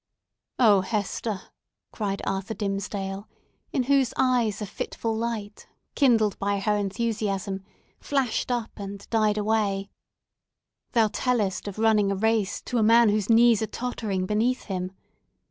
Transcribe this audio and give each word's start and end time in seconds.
"Oh, 0.57 0.81
Hester!" 0.81 1.41
cried 1.91 2.23
Arthur 2.25 2.55
Dimmesdale, 2.55 3.27
in 3.71 3.83
whose 3.83 4.15
eyes 4.17 4.59
a 4.59 4.65
fitful 4.65 5.15
light, 5.15 5.67
kindled 5.93 6.39
by 6.39 6.57
her 6.59 6.75
enthusiasm, 6.75 7.63
flashed 7.99 8.49
up 8.51 8.71
and 8.77 9.07
died 9.11 9.37
away, 9.37 9.91
"thou 10.93 11.09
tellest 11.09 11.67
of 11.67 11.77
running 11.77 12.11
a 12.11 12.15
race 12.15 12.63
to 12.63 12.79
a 12.79 12.83
man 12.83 13.09
whose 13.09 13.29
knees 13.29 13.61
are 13.61 13.67
tottering 13.67 14.25
beneath 14.25 14.63
him! 14.63 14.91